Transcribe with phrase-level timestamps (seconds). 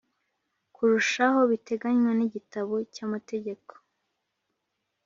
[0.75, 3.71] Kurushaho biteganywa n igitabo cy amategeko